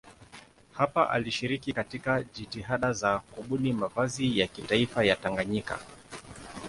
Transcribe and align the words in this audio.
Hapa 0.73 1.09
alishiriki 1.09 1.73
katika 1.73 2.23
jitihada 2.23 2.93
za 2.93 3.19
kubuni 3.19 3.73
mavazi 3.73 4.39
ya 4.39 4.47
kitaifa 4.47 5.03
ya 5.03 5.15
Tanganyika. 5.15 5.79